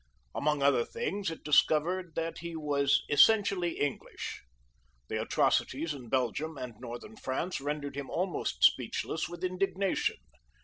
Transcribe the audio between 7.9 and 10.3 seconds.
him almost speechless with indignation.